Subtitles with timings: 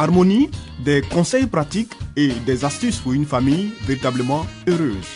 [0.00, 0.48] Harmonie,
[0.78, 5.08] des conseils pratiques et des astuces pour une famille véritablement heureuse.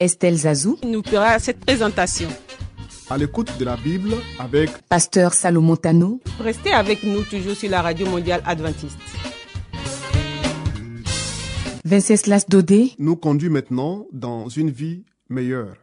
[0.00, 2.28] Estelle Zazou, nous fera cette présentation.
[3.10, 4.10] À l'écoute de la Bible
[4.40, 8.98] avec Pasteur Salomon Tano, Restez avec nous toujours sur la radio mondiale adventiste.
[11.84, 15.74] Venceslas Dodé, nous conduit maintenant dans une vie meilleure.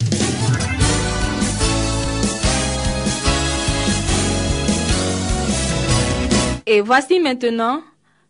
[6.68, 7.82] Et voici maintenant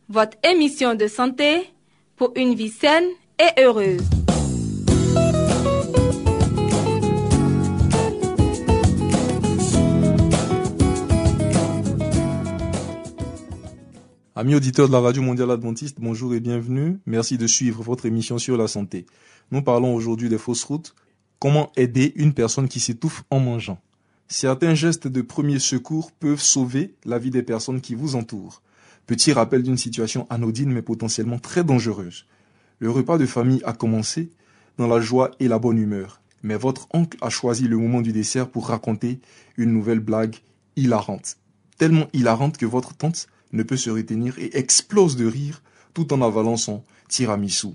[0.10, 1.74] votre émission de santé
[2.16, 3.08] pour une vie saine
[3.40, 4.02] et heureuse.
[14.38, 17.00] Amis auditeurs de la Radio Mondiale Adventiste, bonjour et bienvenue.
[17.06, 19.06] Merci de suivre votre émission sur la santé.
[19.52, 20.94] Nous parlons aujourd'hui des fausses routes.
[21.40, 23.80] Comment aider une personne qui s'étouffe en mangeant?
[24.28, 28.62] Certains gestes de premier secours peuvent sauver la vie des personnes qui vous entourent.
[29.08, 32.26] Petit rappel d'une situation anodine mais potentiellement très dangereuse.
[32.80, 34.32] Le repas de famille a commencé
[34.78, 36.22] dans la joie et la bonne humeur.
[36.42, 39.20] Mais votre oncle a choisi le moment du dessert pour raconter
[39.58, 40.38] une nouvelle blague
[40.76, 41.38] hilarante.
[41.78, 45.62] Tellement hilarante que votre tante ne peut se retenir et explose de rire
[45.94, 47.70] tout en avalant son tiramisu.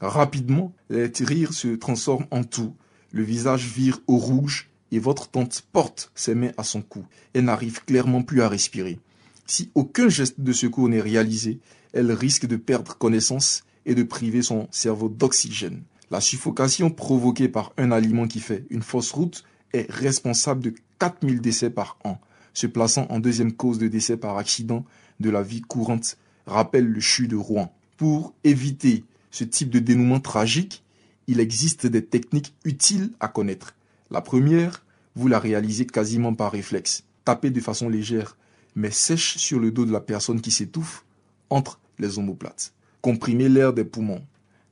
[0.00, 2.74] Rapidement, les rires se transforment en tout.
[3.12, 7.04] Le visage vire au rouge et votre tante porte ses mains à son cou.
[7.34, 8.98] Elle n'arrive clairement plus à respirer.
[9.46, 11.60] Si aucun geste de secours n'est réalisé,
[11.92, 15.82] elle risque de perdre connaissance et de priver son cerveau d'oxygène.
[16.10, 21.40] La suffocation provoquée par un aliment qui fait une fausse route est responsable de 4000
[21.40, 22.20] décès par an,
[22.54, 24.84] se plaçant en deuxième cause de décès par accident
[25.20, 27.74] de la vie courante, rappelle le CHU de Rouen.
[27.96, 30.82] Pour éviter ce type de dénouement tragique,
[31.26, 33.74] il existe des techniques utiles à connaître.
[34.10, 34.84] La première,
[35.16, 37.04] vous la réalisez quasiment par réflexe.
[37.24, 38.36] Tapez de façon légère,
[38.74, 41.04] mais sèche sur le dos de la personne qui s'étouffe
[41.50, 42.72] entre les omoplates.
[43.00, 44.24] Comprimez l'air des poumons.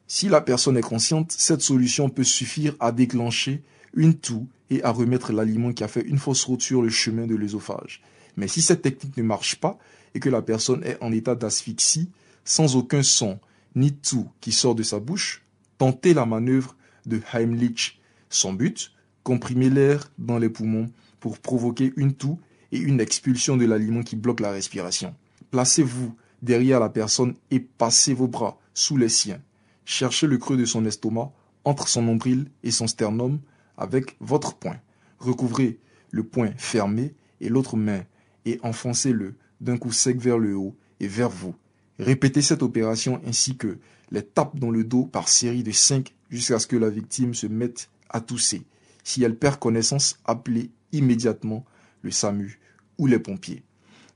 [0.06, 3.62] Si la personne est consciente, cette solution peut suffire à déclencher
[3.94, 7.26] une toux et à remettre l'aliment qui a fait une fausse route sur le chemin
[7.26, 8.02] de l'œsophage.
[8.36, 9.78] Mais si cette technique ne marche pas
[10.14, 12.08] et que la personne est en état d'asphyxie,
[12.44, 13.38] sans aucun son
[13.74, 15.44] ni toux qui sort de sa bouche,
[15.78, 18.00] tentez la manœuvre de Heimlich.
[18.28, 22.38] Son but, comprimer l'air dans les poumons pour provoquer une toux
[22.72, 25.14] et une expulsion de l'aliment qui bloque la respiration.
[25.50, 29.40] Placez-vous derrière la personne et passez vos bras sous les siens.
[29.84, 31.32] Cherchez le creux de son estomac
[31.64, 33.40] entre son nombril et son sternum
[33.76, 34.76] avec votre poing.
[35.18, 35.78] Recouvrez
[36.10, 38.04] le poing fermé et l'autre main
[38.44, 41.54] et enfoncez-le d'un coup sec vers le haut et vers vous.
[41.98, 43.78] Répétez cette opération ainsi que
[44.10, 47.46] les tapes dans le dos par série de 5 jusqu'à ce que la victime se
[47.46, 48.62] mette à tousser.
[49.04, 51.64] Si elle perd connaissance, appelez immédiatement
[52.02, 52.58] le SAMU
[52.98, 53.62] ou les pompiers.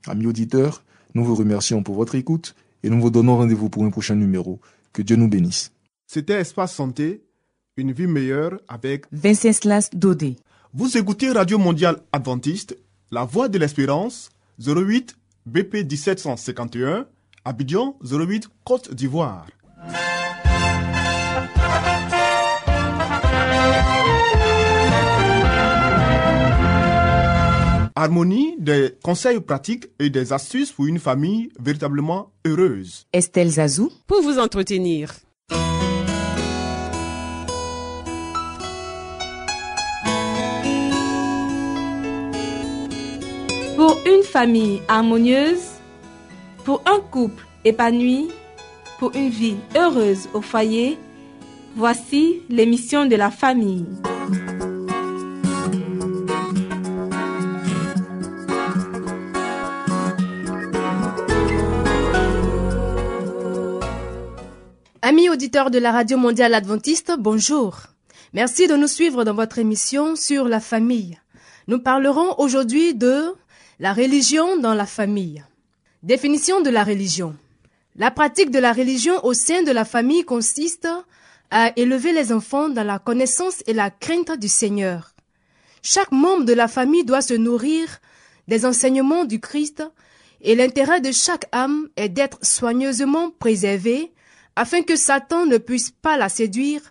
[0.07, 3.89] Amis auditeurs, nous vous remercions pour votre écoute et nous vous donnons rendez-vous pour un
[3.89, 4.59] prochain numéro.
[4.93, 5.71] Que Dieu nous bénisse.
[6.07, 7.23] C'était Espace Santé,
[7.77, 9.05] une vie meilleure avec...
[9.11, 10.35] Venceslas Dodé.
[10.73, 12.77] Vous écoutez Radio Mondiale Adventiste,
[13.11, 14.29] La Voix de l'Espérance,
[14.59, 17.07] 08 BP 1751,
[17.43, 19.47] Abidjan 08 Côte d'Ivoire.
[28.05, 33.07] Harmonie, des conseils pratiques et des astuces pour une famille véritablement heureuse.
[33.11, 35.11] Estelle Zazou, Pour vous entretenir.
[43.75, 45.65] Pour une famille harmonieuse,
[46.63, 48.27] pour un couple épanoui,
[48.99, 50.99] pour une vie heureuse au foyer,
[51.75, 53.87] voici l'émission de la famille.
[65.35, 67.87] Auditeurs de la Radio Mondiale Adventiste, bonjour.
[68.31, 71.19] Merci de nous suivre dans votre émission sur la famille.
[71.67, 73.33] Nous parlerons aujourd'hui de
[73.81, 75.43] la religion dans la famille.
[76.03, 77.35] Définition de la religion.
[77.97, 80.87] La pratique de la religion au sein de la famille consiste
[81.51, 85.15] à élever les enfants dans la connaissance et la crainte du Seigneur.
[85.81, 87.99] Chaque membre de la famille doit se nourrir
[88.47, 89.83] des enseignements du Christ
[90.39, 94.13] et l'intérêt de chaque âme est d'être soigneusement préservée
[94.55, 96.81] afin que Satan ne puisse pas la séduire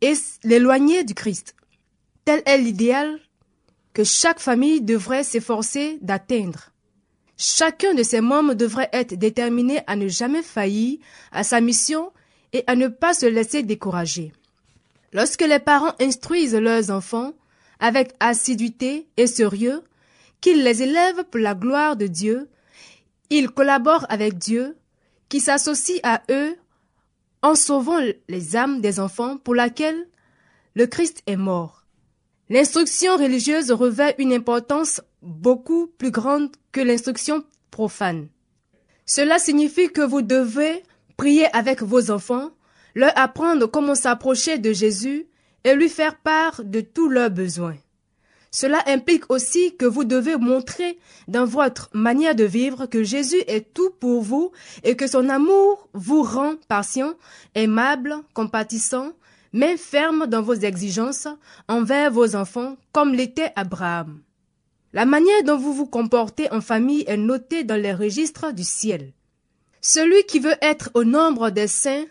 [0.00, 0.14] et
[0.44, 1.54] l'éloigner du Christ.
[2.24, 3.18] Tel est l'idéal
[3.92, 6.70] que chaque famille devrait s'efforcer d'atteindre.
[7.36, 10.98] Chacun de ses membres devrait être déterminé à ne jamais faillir
[11.32, 12.12] à sa mission
[12.52, 14.32] et à ne pas se laisser décourager.
[15.12, 17.32] Lorsque les parents instruisent leurs enfants
[17.80, 19.82] avec assiduité et sérieux,
[20.40, 22.48] qu'ils les élèvent pour la gloire de Dieu,
[23.30, 24.76] ils collaborent avec Dieu,
[25.28, 26.56] qui s'associe à eux
[27.42, 27.98] en sauvant
[28.28, 30.08] les âmes des enfants pour laquelle
[30.74, 31.84] le Christ est mort.
[32.48, 38.28] L'instruction religieuse revêt une importance beaucoup plus grande que l'instruction profane.
[39.06, 40.82] Cela signifie que vous devez
[41.16, 42.50] prier avec vos enfants,
[42.94, 45.26] leur apprendre comment s'approcher de Jésus
[45.64, 47.76] et lui faire part de tous leurs besoins.
[48.50, 50.98] Cela implique aussi que vous devez montrer
[51.28, 54.50] dans votre manière de vivre que Jésus est tout pour vous
[54.82, 57.14] et que son amour vous rend patient,
[57.54, 59.12] aimable, compatissant,
[59.52, 61.28] mais ferme dans vos exigences
[61.68, 64.20] envers vos enfants comme l'était Abraham.
[64.92, 69.12] La manière dont vous vous comportez en famille est notée dans les registres du ciel.
[69.80, 72.04] Celui qui veut être au nombre des saints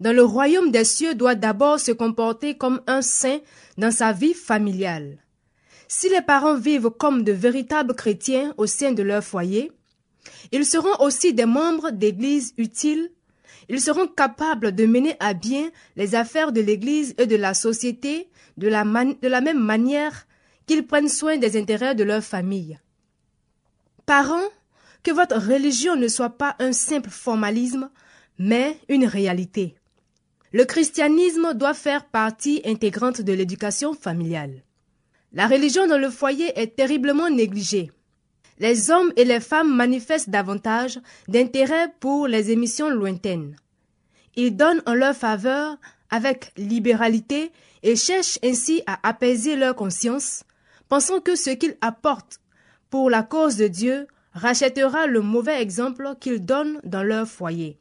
[0.00, 3.38] dans le royaume des cieux doit d'abord se comporter comme un saint
[3.76, 5.21] dans sa vie familiale.
[5.94, 9.70] Si les parents vivent comme de véritables chrétiens au sein de leur foyer,
[10.50, 13.10] ils seront aussi des membres d'églises utiles,
[13.68, 18.30] ils seront capables de mener à bien les affaires de l'église et de la société
[18.56, 20.26] de la, de la même manière
[20.66, 22.80] qu'ils prennent soin des intérêts de leur famille.
[24.06, 24.48] Parents,
[25.02, 27.90] que votre religion ne soit pas un simple formalisme,
[28.38, 29.76] mais une réalité.
[30.52, 34.62] Le christianisme doit faire partie intégrante de l'éducation familiale.
[35.34, 37.90] La religion dans le foyer est terriblement négligée.
[38.58, 43.56] Les hommes et les femmes manifestent davantage d'intérêt pour les émissions lointaines.
[44.36, 45.78] Ils donnent en leur faveur
[46.10, 47.50] avec libéralité
[47.82, 50.44] et cherchent ainsi à apaiser leur conscience,
[50.90, 52.38] pensant que ce qu'ils apportent
[52.90, 57.78] pour la cause de Dieu rachètera le mauvais exemple qu'ils donnent dans leur foyer.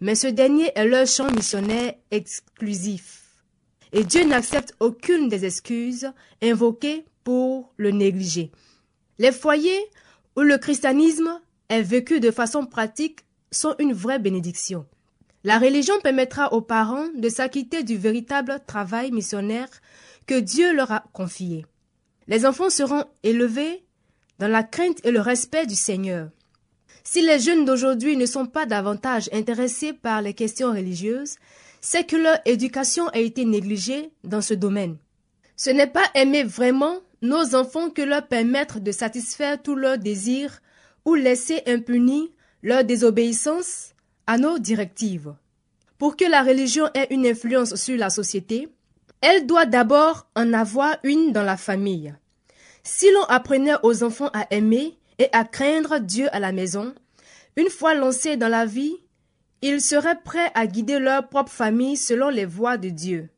[0.00, 3.25] Mais ce dernier est leur champ missionnaire exclusif
[3.92, 6.10] et Dieu n'accepte aucune des excuses
[6.42, 8.50] invoquées pour le négliger.
[9.18, 9.84] Les foyers
[10.36, 14.86] où le christianisme est vécu de façon pratique sont une vraie bénédiction.
[15.44, 19.68] La religion permettra aux parents de s'acquitter du véritable travail missionnaire
[20.26, 21.64] que Dieu leur a confié.
[22.26, 23.84] Les enfants seront élevés
[24.38, 26.30] dans la crainte et le respect du Seigneur.
[27.04, 31.36] Si les jeunes d'aujourd'hui ne sont pas davantage intéressés par les questions religieuses,
[31.80, 34.96] c'est que leur éducation a été négligée dans ce domaine.
[35.56, 40.60] Ce n'est pas aimer vraiment nos enfants que leur permettre de satisfaire tous leurs désirs
[41.04, 42.32] ou laisser impunis
[42.62, 43.94] leur désobéissance
[44.26, 45.34] à nos directives.
[45.98, 48.68] Pour que la religion ait une influence sur la société,
[49.22, 52.14] elle doit d'abord en avoir une dans la famille.
[52.82, 56.94] Si l'on apprenait aux enfants à aimer et à craindre Dieu à la maison,
[57.56, 58.96] une fois lancés dans la vie,
[59.68, 63.28] ils seraient prêts à guider leur propre famille selon les voies de Dieu.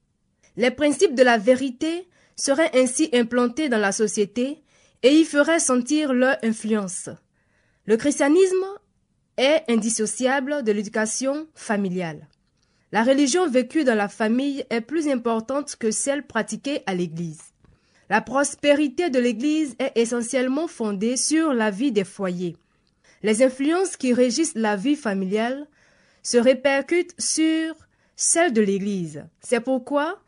[0.57, 4.63] Les principes de la vérité seraient ainsi implantés dans la société
[5.03, 7.09] et y feraient sentir leur influence.
[7.87, 8.67] Le christianisme
[9.37, 12.29] est indissociable de l'éducation familiale.
[12.91, 17.43] La religion vécue dans la famille est plus importante que celle pratiquée à l'Église.
[18.11, 22.57] La prospérité de l'Église est essentiellement fondée sur la vie des foyers.
[23.23, 25.67] Les influences qui régissent la vie familiale
[26.23, 27.75] se répercute sur
[28.17, 29.25] celle de l'Église.
[29.41, 30.21] C'est pourquoi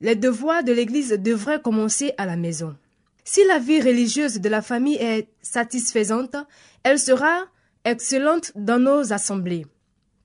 [0.00, 2.76] les devoirs de l'Église devraient commencer à la maison.
[3.24, 6.34] Si la vie religieuse de la famille est satisfaisante,
[6.82, 7.44] elle sera
[7.84, 9.66] excellente dans nos assemblées.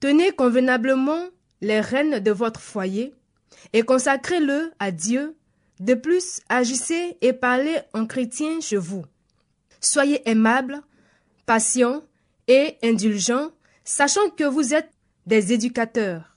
[0.00, 1.22] Tenez convenablement
[1.60, 3.14] les rênes de votre foyer
[3.72, 5.36] et consacrez-le à Dieu.
[5.80, 9.04] De plus, agissez et parlez en chrétien chez vous.
[9.80, 10.80] Soyez aimable,
[11.46, 12.02] patient
[12.48, 13.52] et indulgent
[13.88, 14.92] sachant que vous êtes
[15.24, 16.36] des éducateurs.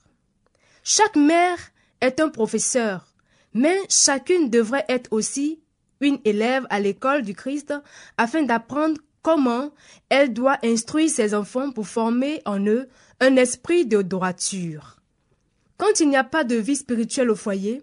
[0.82, 1.58] Chaque mère
[2.00, 3.12] est un professeur,
[3.52, 5.60] mais chacune devrait être aussi
[6.00, 7.74] une élève à l'école du Christ
[8.16, 9.70] afin d'apprendre comment
[10.08, 12.88] elle doit instruire ses enfants pour former en eux
[13.20, 14.96] un esprit de droiture.
[15.76, 17.82] Quand il n'y a pas de vie spirituelle au foyer,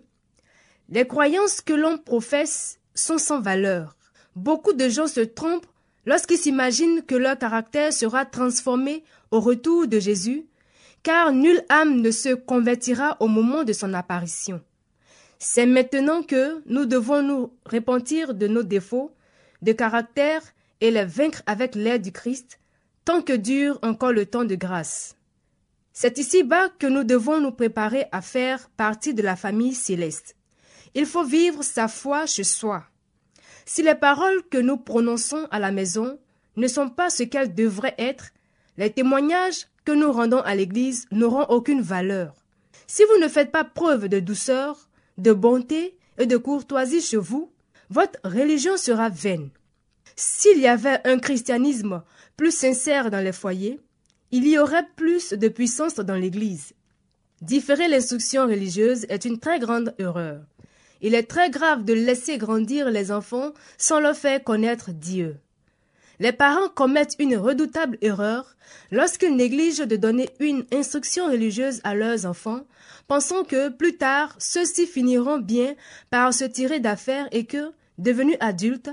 [0.89, 3.95] les croyances que l'on professe sont sans valeur.
[4.35, 5.67] Beaucoup de gens se trompent
[6.06, 10.46] lorsqu'ils s'imaginent que leur caractère sera transformé au retour de Jésus,
[11.03, 14.62] car nulle âme ne se convertira au moment de son apparition.
[15.38, 19.15] C'est maintenant que nous devons nous repentir de nos défauts
[19.62, 20.41] de caractère
[20.82, 22.60] et les vaincre avec l'aide du Christ,
[23.06, 25.15] tant que dure encore le temps de grâce.
[25.94, 30.36] C'est ici-bas que nous devons nous préparer à faire partie de la famille céleste.
[30.96, 32.86] Il faut vivre sa foi chez soi.
[33.71, 36.17] Si les paroles que nous prononçons à la maison
[36.55, 38.31] ne sont pas ce qu'elles devraient être,
[38.77, 42.33] les témoignages que nous rendons à l'Église n'auront aucune valeur.
[42.88, 47.51] Si vous ne faites pas preuve de douceur, de bonté et de courtoisie chez vous,
[47.91, 49.51] votre religion sera vaine.
[50.15, 52.01] S'il y avait un christianisme
[52.38, 53.79] plus sincère dans les foyers,
[54.31, 56.73] il y aurait plus de puissance dans l'Église.
[57.43, 60.41] Différer l'instruction religieuse est une très grande erreur.
[61.01, 65.38] Il est très grave de laisser grandir les enfants sans leur faire connaître Dieu.
[66.20, 68.58] Les parents commettent une redoutable erreur
[68.91, 72.65] lorsqu'ils négligent de donner une instruction religieuse à leurs enfants,
[73.08, 75.75] pensant que plus tard ceux-ci finiront bien
[76.10, 78.91] par se tirer d'affaire et que, devenus adultes,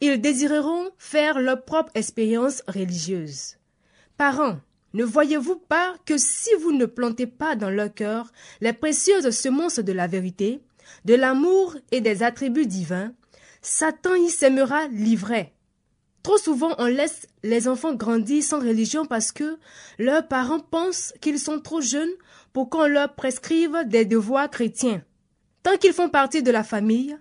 [0.00, 3.56] ils désireront faire leur propre expérience religieuse.
[4.16, 4.58] Parents,
[4.94, 9.78] ne voyez-vous pas que si vous ne plantez pas dans leur cœur les précieuses semences
[9.78, 10.60] de la vérité,
[11.04, 13.12] de l'amour et des attributs divins,
[13.60, 15.52] Satan y sèmera l'ivraie.
[16.22, 19.58] Trop souvent on laisse les enfants grandir sans religion parce que
[19.98, 22.12] leurs parents pensent qu'ils sont trop jeunes
[22.52, 25.02] pour qu'on leur prescrive des devoirs chrétiens.
[25.62, 27.16] Tant qu'ils font partie de la famille,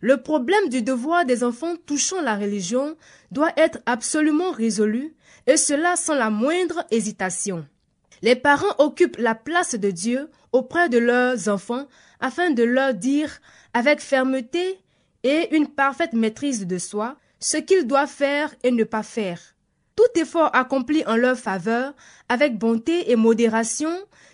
[0.00, 2.96] le problème du devoir des enfants touchant la religion
[3.30, 5.14] doit être absolument résolu,
[5.46, 7.66] et cela sans la moindre hésitation.
[8.22, 11.86] Les parents occupent la place de Dieu auprès de leurs enfants
[12.20, 13.40] afin de leur dire
[13.74, 14.78] avec fermeté
[15.22, 19.40] et une parfaite maîtrise de soi ce qu'ils doivent faire et ne pas faire.
[19.96, 21.94] Tout effort accompli en leur faveur,
[22.28, 23.90] avec bonté et modération,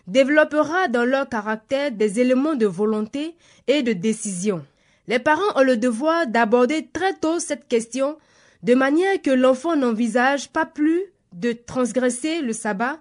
[0.07, 3.37] développera dans leur caractère des éléments de volonté
[3.69, 4.65] et de décision.
[5.09, 8.17] Les parents ont le devoir d'aborder très tôt cette question
[8.63, 12.99] de manière que l'enfant n'envisage pas plus de transgresser le sabbat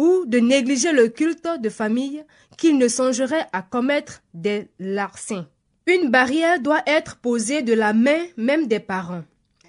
[0.00, 2.24] ou de négliger le culte de famille
[2.56, 5.46] qu'il ne songerait à commettre des larcins.
[5.86, 9.24] Une barrière doit être posée de la main même des parents.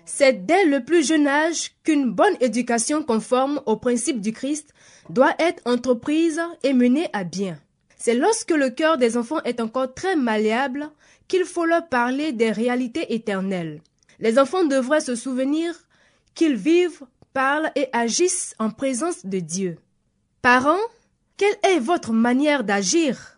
[0.05, 4.73] C'est dès le plus jeune âge qu'une bonne éducation conforme aux principes du Christ
[5.09, 7.59] doit être entreprise et menée à bien.
[7.97, 10.91] C'est lorsque le cœur des enfants est encore très malléable
[11.27, 13.81] qu'il faut leur parler des réalités éternelles.
[14.19, 15.75] Les enfants devraient se souvenir
[16.35, 17.01] qu'ils vivent,
[17.33, 19.77] parlent et agissent en présence de Dieu.
[20.41, 20.79] Parents,
[21.37, 23.37] quelle est votre manière d'agir?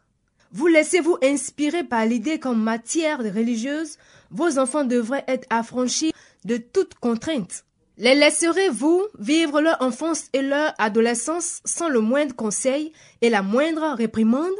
[0.53, 3.98] Vous laissez-vous inspirer par l'idée qu'en matière religieuse,
[4.31, 6.13] vos enfants devraient être affranchis
[6.45, 7.65] de toute contrainte?
[7.98, 13.95] Les laisserez-vous vivre leur enfance et leur adolescence sans le moindre conseil et la moindre
[13.98, 14.55] réprimande?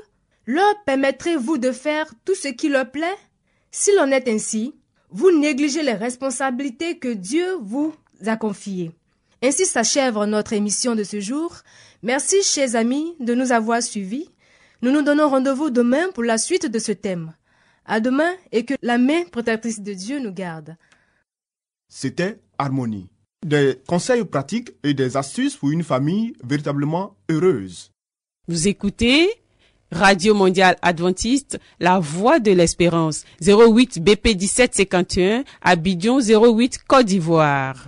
[0.46, 3.18] Leur permettrez-vous de faire tout ce qui leur plaît?
[3.72, 4.76] S'il en est ainsi,
[5.12, 7.96] vous négligez les responsabilités que Dieu vous
[8.26, 8.92] a confiées.
[9.42, 11.58] Ainsi s'achève notre émission de ce jour.
[12.04, 14.30] Merci, chers amis, de nous avoir suivis.
[14.82, 17.34] Nous nous donnons rendez-vous demain pour la suite de ce thème.
[17.86, 20.76] À demain et que la main protectrice de Dieu nous garde.
[21.88, 23.10] C'était Harmonie.
[23.46, 27.92] Des conseils pratiques et des astuces pour une famille véritablement heureuse.
[28.50, 29.30] Vous écoutez
[29.90, 37.88] Radio Mondiale Adventiste, La Voix de l'Espérance, 08 BP 1751, Abidjan 08 Côte d'Ivoire.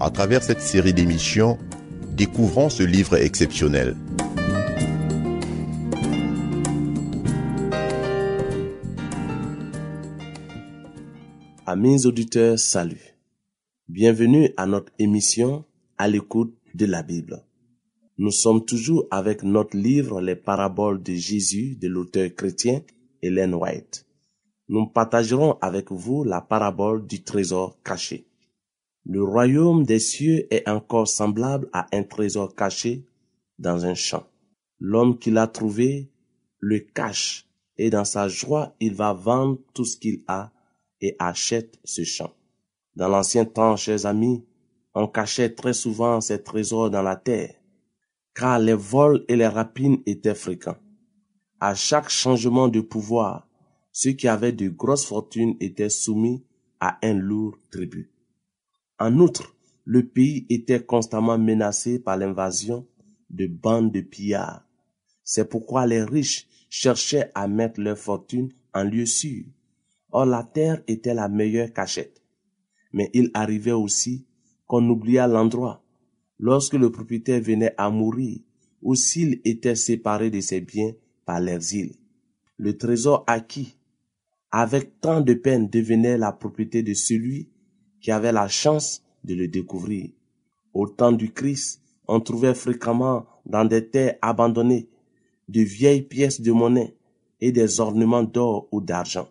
[0.00, 1.56] À travers cette série d'émissions,
[2.16, 3.96] découvrons ce livre exceptionnel.
[11.64, 13.14] Amis auditeurs, salut.
[13.88, 15.64] Bienvenue à notre émission
[15.96, 17.44] à l'écoute de la Bible.
[18.18, 22.82] Nous sommes toujours avec notre livre Les paraboles de Jésus de l'auteur chrétien
[23.22, 24.06] Hélène White.
[24.68, 28.26] Nous partagerons avec vous la parabole du trésor caché.
[29.06, 33.04] Le royaume des cieux est encore semblable à un trésor caché
[33.58, 34.26] dans un champ.
[34.80, 36.10] L'homme qui l'a trouvé
[36.58, 37.46] le cache
[37.76, 40.52] et dans sa joie il va vendre tout ce qu'il a
[41.02, 42.32] et achète ce champ.
[42.96, 44.42] Dans l'ancien temps, chers amis,
[44.94, 47.54] on cachait très souvent ces trésors dans la terre,
[48.34, 50.78] car les vols et les rapines étaient fréquents.
[51.60, 53.48] À chaque changement de pouvoir,
[53.92, 56.42] ceux qui avaient de grosses fortunes étaient soumis
[56.80, 58.13] à un lourd tribut.
[59.04, 62.86] En outre, le pays était constamment menacé par l'invasion
[63.28, 64.66] de bandes de pillards.
[65.22, 69.44] C'est pourquoi les riches cherchaient à mettre leur fortune en lieu sûr.
[70.10, 72.22] Or la terre était la meilleure cachette.
[72.94, 74.24] Mais il arrivait aussi
[74.66, 75.84] qu'on oubliât l'endroit.
[76.38, 78.38] Lorsque le propriétaire venait à mourir,
[78.80, 80.92] ou s'il était séparé de ses biens
[81.26, 81.92] par l'exil.
[82.56, 83.76] Le trésor acquis
[84.50, 87.50] avec tant de peine devenait la propriété de celui
[88.04, 90.10] qui avait la chance de le découvrir.
[90.74, 94.90] Au temps du Christ, on trouvait fréquemment dans des terres abandonnées
[95.48, 96.94] de vieilles pièces de monnaie
[97.40, 99.30] et des ornements d'or ou d'argent.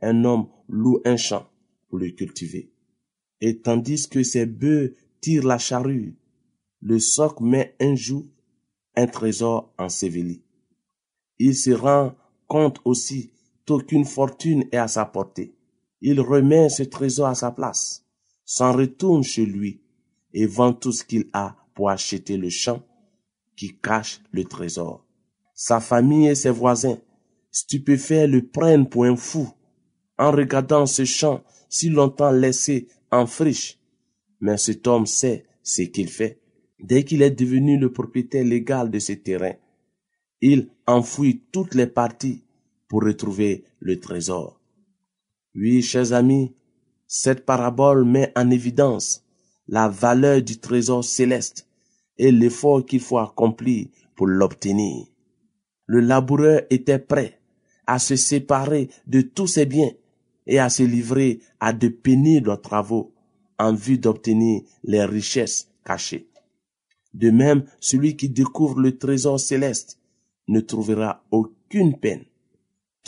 [0.00, 1.46] Un homme loue un champ
[1.90, 2.70] pour le cultiver.
[3.42, 6.16] Et tandis que ses bœufs tirent la charrue,
[6.80, 8.24] le soc met un jour
[8.96, 10.40] un trésor enseveli.
[11.38, 12.14] Il se rend
[12.46, 13.32] compte aussi
[13.66, 15.57] qu'aucune fortune est à sa portée.
[16.00, 18.04] Il remet ce trésor à sa place,
[18.44, 19.80] s'en retourne chez lui
[20.32, 22.82] et vend tout ce qu'il a pour acheter le champ
[23.56, 25.04] qui cache le trésor.
[25.54, 26.98] Sa famille et ses voisins,
[27.50, 29.50] stupéfaits, le prennent pour un fou
[30.18, 33.78] en regardant ce champ si longtemps laissé en friche.
[34.40, 36.40] Mais cet homme sait ce qu'il fait.
[36.80, 39.54] Dès qu'il est devenu le propriétaire légal de ce terrain,
[40.40, 42.44] il enfouit toutes les parties
[42.86, 44.57] pour retrouver le trésor.
[45.54, 46.54] Oui, chers amis,
[47.06, 49.24] cette parabole met en évidence
[49.66, 51.66] la valeur du trésor céleste
[52.18, 55.06] et l'effort qu'il faut accomplir pour l'obtenir.
[55.86, 57.40] Le laboureur était prêt
[57.86, 59.92] à se séparer de tous ses biens
[60.46, 63.12] et à se livrer à de pénibles travaux
[63.58, 66.28] en vue d'obtenir les richesses cachées.
[67.14, 69.98] De même, celui qui découvre le trésor céleste
[70.46, 72.24] ne trouvera aucune peine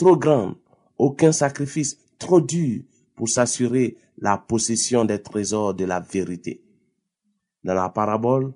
[0.01, 0.55] trop grande,
[0.97, 2.83] aucun sacrifice trop dur
[3.15, 6.63] pour s'assurer la possession des trésors de la vérité.
[7.63, 8.53] Dans la parabole,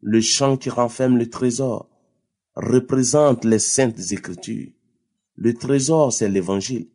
[0.00, 1.90] le champ qui renferme le trésor
[2.56, 4.72] représente les saintes écritures.
[5.36, 6.88] Le trésor, c'est l'évangile.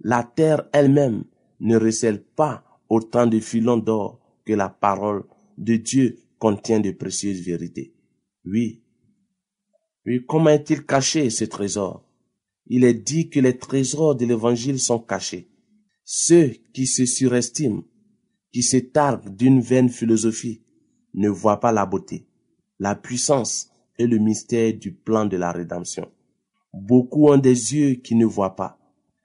[0.00, 1.24] La terre elle-même
[1.60, 5.24] ne recèle pas autant de filons d'or que la parole
[5.56, 7.94] de Dieu contient de précieuses vérités.
[8.44, 8.82] Oui.
[10.04, 12.04] Oui, comment est-il caché ce trésor?
[12.66, 15.48] Il est dit que les trésors de l'évangile sont cachés.
[16.04, 17.82] Ceux qui se surestiment,
[18.52, 20.62] qui se targuent d'une vaine philosophie,
[21.14, 22.26] ne voient pas la beauté,
[22.78, 26.10] la puissance et le mystère du plan de la rédemption.
[26.74, 28.78] Beaucoup ont des yeux qui ne voient pas,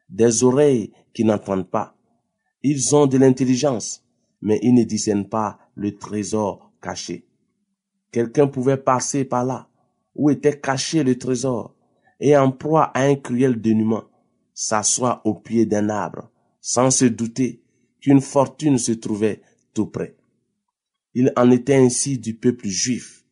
[0.09, 1.97] des oreilles qui n'entendent pas.
[2.63, 4.05] Ils ont de l'intelligence,
[4.41, 7.27] mais ils ne discernent pas le trésor caché.
[8.11, 9.67] Quelqu'un pouvait passer par là,
[10.15, 11.75] où était caché le trésor,
[12.21, 14.05] et en proie à un cruel dénuement,
[14.53, 17.61] s'assoit au pied d'un arbre, sans se douter
[18.01, 19.41] qu'une fortune se trouvait
[19.73, 20.15] tout près.
[21.13, 23.25] Il en était ainsi du peuple juif.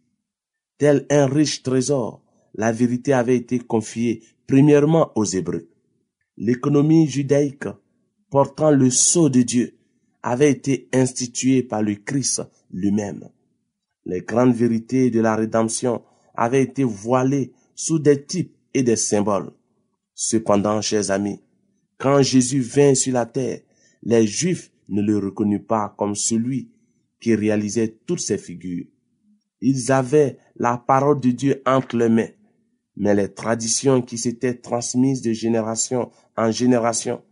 [0.78, 5.70] Tel un riche trésor, la vérité avait été confiée premièrement aux Hébreux.
[6.38, 7.68] L'économie judaïque,
[8.30, 9.78] portant le sceau de Dieu,
[10.24, 13.30] avait été instituée par le Christ lui-même.
[14.06, 19.52] Les grandes vérités de la rédemption avaient été voilées sous des types et des symboles.
[20.13, 21.40] Cependant, chers amis,
[21.98, 23.62] quand Jésus vint sur la terre,
[24.04, 26.70] les Juifs ne le reconnurent pas comme celui
[27.20, 28.86] qui réalisait toutes ces figures.
[29.62, 32.30] Ils avaient la parole de Dieu entre les mains,
[32.96, 37.24] mais les traditions qui s'étaient transmises de génération en génération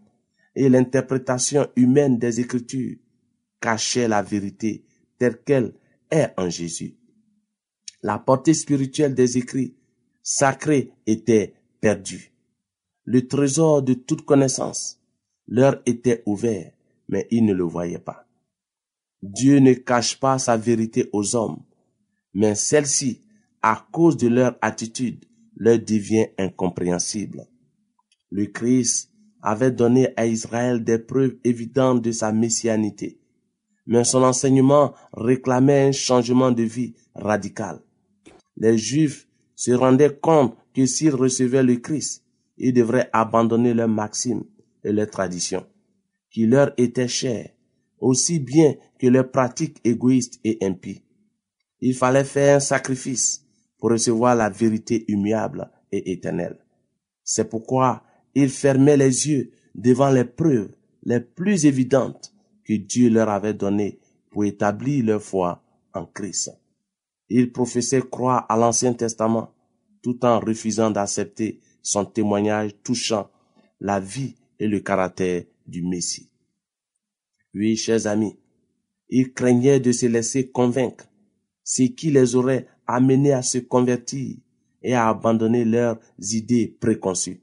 [0.55, 2.97] et l'interprétation humaine des Écritures
[3.61, 4.83] cachaient la vérité
[5.17, 5.73] telle qu'elle
[6.09, 6.95] est en Jésus.
[8.01, 9.75] La portée spirituelle des écrits
[10.21, 12.34] sacrés était perdu.
[13.05, 14.99] Le trésor de toute connaissance
[15.47, 16.71] leur était ouvert,
[17.07, 18.25] mais ils ne le voyaient pas.
[19.21, 21.61] Dieu ne cache pas sa vérité aux hommes,
[22.33, 23.21] mais celle-ci,
[23.61, 25.23] à cause de leur attitude,
[25.55, 27.47] leur devient incompréhensible.
[28.31, 33.19] Le Christ avait donné à Israël des preuves évidentes de sa messianité,
[33.85, 37.79] mais son enseignement réclamait un changement de vie radical.
[38.57, 42.24] Les Juifs se rendaient compte que s'ils recevaient le Christ,
[42.57, 44.43] ils devraient abandonner leurs maximes
[44.83, 45.65] et leurs traditions,
[46.29, 47.49] qui leur étaient chères,
[47.99, 51.03] aussi bien que leurs pratiques égoïstes et impies.
[51.81, 53.45] Il fallait faire un sacrifice
[53.77, 56.57] pour recevoir la vérité immuable et éternelle.
[57.23, 60.71] C'est pourquoi ils fermaient les yeux devant les preuves
[61.03, 63.99] les plus évidentes que Dieu leur avait données
[64.31, 65.63] pour établir leur foi
[65.93, 66.51] en Christ.
[67.29, 69.53] Ils professaient croire à l'Ancien Testament
[70.01, 73.29] tout en refusant d'accepter son témoignage touchant
[73.79, 76.29] la vie et le caractère du Messie.
[77.53, 78.35] Oui, chers amis,
[79.09, 81.05] Ils craignaient de se laisser convaincre,
[81.63, 84.37] ce qui les aurait amenés à se convertir
[84.81, 87.41] et à abandonner leurs idées préconçues.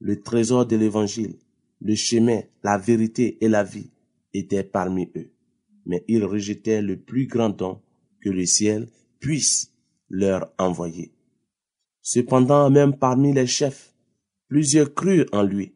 [0.00, 1.36] Le trésor de l'évangile,
[1.82, 3.90] le chemin, la vérité et la vie
[4.32, 5.30] étaient parmi eux.
[5.84, 7.82] Mais ils rejetaient le plus grand don
[8.22, 8.88] que le ciel
[9.20, 9.70] puisse
[10.08, 11.12] leur envoyer.
[12.08, 13.92] Cependant, même parmi les chefs,
[14.46, 15.74] plusieurs crurent en lui.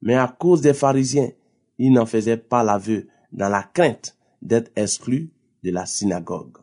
[0.00, 1.30] Mais à cause des pharisiens,
[1.76, 6.56] ils n'en faisaient pas l'aveu dans la crainte d'être exclus de la synagogue.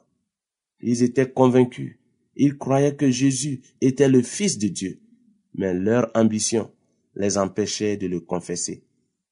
[0.80, 2.00] Ils étaient convaincus,
[2.36, 5.00] ils croyaient que Jésus était le Fils de Dieu,
[5.54, 6.72] mais leur ambition
[7.14, 8.84] les empêchait de le confesser.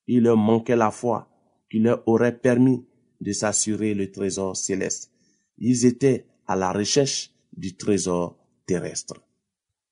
[0.06, 1.28] Il leur manquait la foi
[1.72, 2.86] qui leur aurait permis
[3.20, 5.12] de s'assurer le trésor céleste.
[5.58, 9.16] Ils étaient à la recherche du trésor terrestre.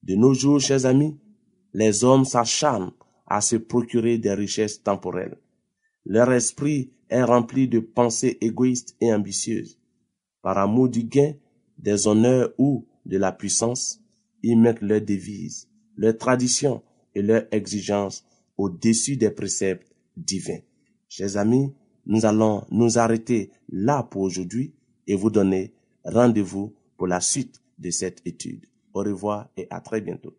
[0.03, 1.17] De nos jours, chers amis,
[1.73, 2.91] les hommes s'acharnent
[3.27, 5.37] à se procurer des richesses temporelles.
[6.05, 9.79] Leur esprit est rempli de pensées égoïstes et ambitieuses.
[10.41, 11.33] Par amour du gain,
[11.77, 14.01] des honneurs ou de la puissance,
[14.41, 16.81] ils mettent leurs devises, leurs traditions
[17.13, 18.25] et leurs exigences
[18.57, 20.59] au-dessus des préceptes divins.
[21.07, 21.73] Chers amis,
[22.05, 24.73] nous allons nous arrêter là pour aujourd'hui
[25.07, 28.65] et vous donner rendez-vous pour la suite de cette étude.
[28.93, 30.38] Au revoir et à très bientôt.